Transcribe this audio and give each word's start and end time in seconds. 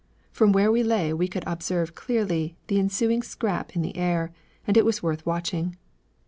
From 0.31 0.51
where 0.51 0.71
we 0.71 0.81
lay 0.81 1.13
we 1.13 1.27
could 1.27 1.43
observe 1.45 1.93
clearly 1.93 2.57
the 2.65 2.79
ensuing 2.79 3.21
scrap 3.21 3.75
in 3.75 3.83
the 3.83 3.95
air, 3.95 4.33
and 4.65 4.75
it 4.75 4.83
was 4.83 5.03
worth 5.03 5.27
watching. 5.27 5.77